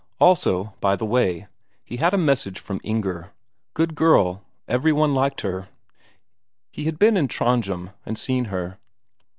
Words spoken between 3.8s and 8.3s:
girl, every one liked her; he had been in Trondhjem, and